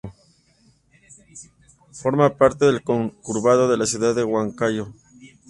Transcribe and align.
Forma 1.91 2.35
parte 2.35 2.65
del 2.65 2.81
conurbano 2.83 3.67
de 3.67 3.77
la 3.77 3.85
ciudad 3.85 4.15
de 4.15 4.23
Huancayo. 4.23 4.87